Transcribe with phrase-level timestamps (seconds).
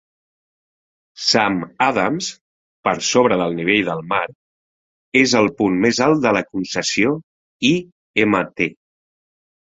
[1.25, 4.23] Sam Adams -per sobre del nivell del mar,
[5.23, 7.15] és el punt més alt de la concessió-
[7.73, 7.73] i
[8.27, 8.69] Mt.